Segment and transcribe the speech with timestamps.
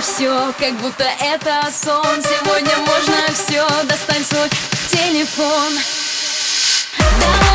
[0.00, 2.22] все, как будто это сон.
[2.22, 4.48] Сегодня можно все, достань свой
[4.90, 5.72] телефон.
[6.98, 7.49] Давай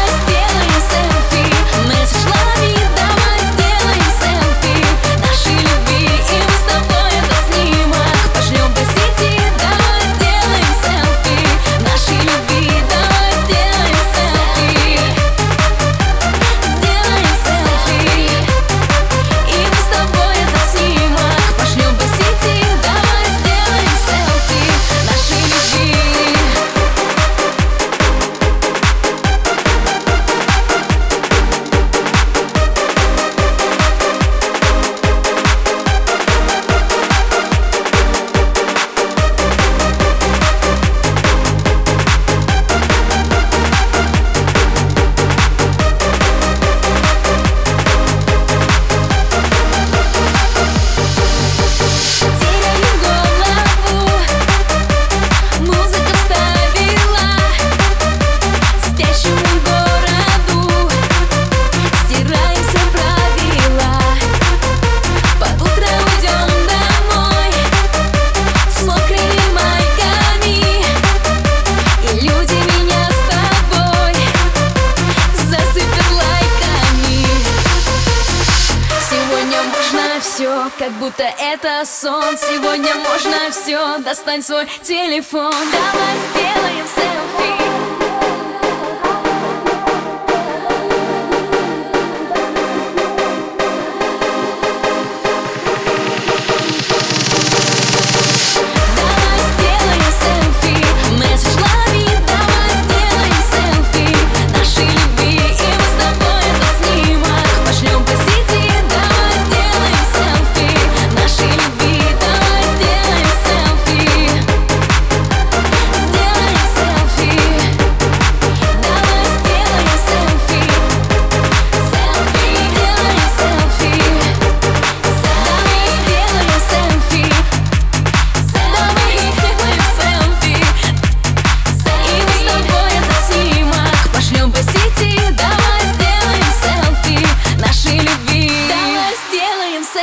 [80.78, 82.38] как будто это сон.
[82.38, 85.54] Сегодня можно все, достань свой телефон.
[85.72, 87.15] Давай сделаем селфи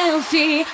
[0.02, 0.64] selfie.